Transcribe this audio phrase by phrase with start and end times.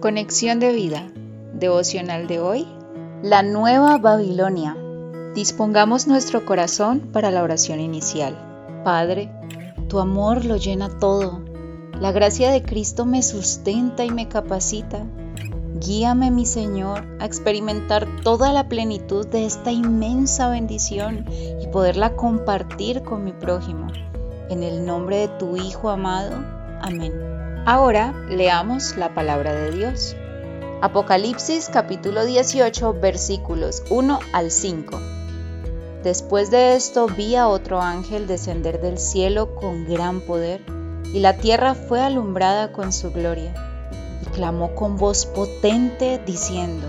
[0.00, 1.12] Conexión de vida.
[1.52, 2.66] Devocional de hoy.
[3.22, 4.74] La nueva Babilonia.
[5.34, 8.34] Dispongamos nuestro corazón para la oración inicial.
[8.82, 9.30] Padre,
[9.90, 11.42] tu amor lo llena todo.
[12.00, 15.04] La gracia de Cristo me sustenta y me capacita.
[15.78, 21.26] Guíame, mi Señor, a experimentar toda la plenitud de esta inmensa bendición
[21.60, 23.88] y poderla compartir con mi prójimo.
[24.48, 26.36] En el nombre de tu Hijo amado.
[26.80, 27.12] Amén.
[27.66, 30.16] Ahora leamos la palabra de Dios.
[30.80, 34.98] Apocalipsis capítulo 18 versículos 1 al 5.
[36.02, 40.62] Después de esto vi a otro ángel descender del cielo con gran poder,
[41.12, 43.52] y la tierra fue alumbrada con su gloria.
[44.22, 46.86] Y clamó con voz potente diciendo,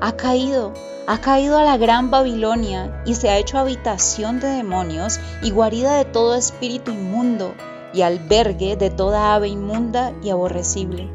[0.00, 0.72] Ha caído,
[1.08, 5.96] ha caído a la gran Babilonia, y se ha hecho habitación de demonios y guarida
[5.96, 7.52] de todo espíritu inmundo
[7.94, 11.08] y albergue de toda ave inmunda y aborrecible,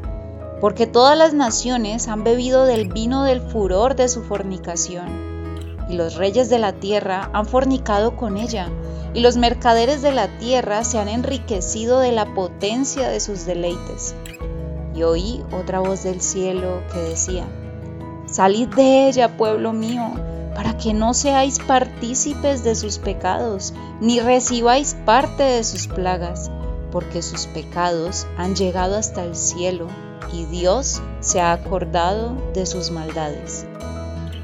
[0.60, 5.08] porque todas las naciones han bebido del vino del furor de su fornicación,
[5.90, 8.68] y los reyes de la tierra han fornicado con ella,
[9.12, 14.14] y los mercaderes de la tierra se han enriquecido de la potencia de sus deleites.
[14.94, 17.44] Y oí otra voz del cielo que decía,
[18.26, 20.12] Salid de ella, pueblo mío,
[20.54, 26.50] para que no seáis partícipes de sus pecados, ni recibáis parte de sus plagas
[26.90, 29.88] porque sus pecados han llegado hasta el cielo
[30.32, 33.66] y Dios se ha acordado de sus maldades.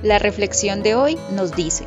[0.02, 1.86] La reflexión de hoy nos dice,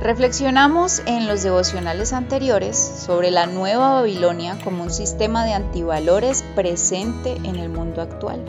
[0.00, 7.36] Reflexionamos en los devocionales anteriores sobre la nueva Babilonia como un sistema de antivalores presente
[7.44, 8.44] en el mundo actual,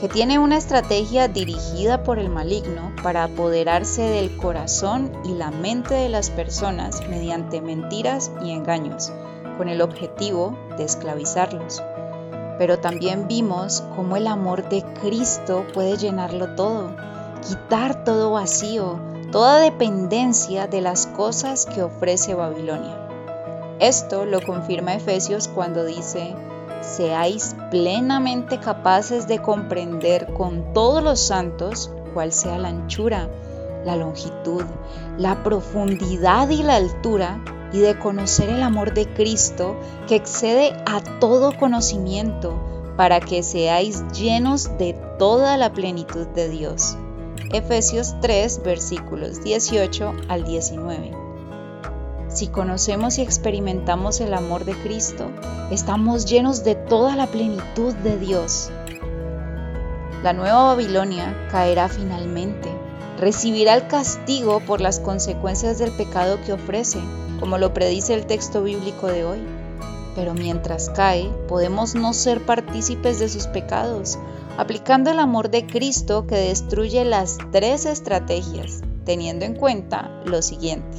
[0.00, 5.94] que tiene una estrategia dirigida por el maligno para apoderarse del corazón y la mente
[5.94, 9.12] de las personas mediante mentiras y engaños
[9.56, 11.82] con el objetivo de esclavizarlos.
[12.58, 16.94] Pero también vimos cómo el amor de Cristo puede llenarlo todo,
[17.46, 18.98] quitar todo vacío,
[19.32, 23.08] toda dependencia de las cosas que ofrece Babilonia.
[23.80, 26.36] Esto lo confirma Efesios cuando dice,
[26.80, 33.28] seáis plenamente capaces de comprender con todos los santos cuál sea la anchura,
[33.84, 34.62] la longitud,
[35.18, 37.42] la profundidad y la altura
[37.74, 39.74] y de conocer el amor de Cristo
[40.06, 42.54] que excede a todo conocimiento
[42.96, 46.96] para que seáis llenos de toda la plenitud de Dios.
[47.52, 51.10] Efesios 3 versículos 18 al 19.
[52.28, 55.26] Si conocemos y experimentamos el amor de Cristo,
[55.72, 58.70] estamos llenos de toda la plenitud de Dios.
[60.22, 62.68] La nueva Babilonia caerá finalmente,
[63.18, 66.98] recibirá el castigo por las consecuencias del pecado que ofrece
[67.40, 69.38] como lo predice el texto bíblico de hoy.
[70.14, 74.18] Pero mientras cae, podemos no ser partícipes de sus pecados,
[74.56, 80.98] aplicando el amor de Cristo que destruye las tres estrategias, teniendo en cuenta lo siguiente.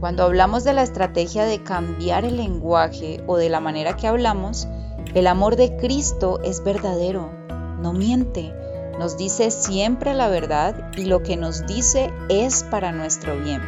[0.00, 4.66] Cuando hablamos de la estrategia de cambiar el lenguaje o de la manera que hablamos,
[5.14, 7.30] el amor de Cristo es verdadero,
[7.80, 8.52] no miente,
[8.98, 13.62] nos dice siempre la verdad y lo que nos dice es para nuestro bien.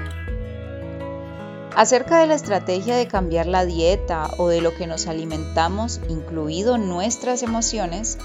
[1.77, 6.79] Acerca de la estrategia de cambiar la dieta o de lo que nos alimentamos, incluido
[6.79, 8.17] nuestras emociones,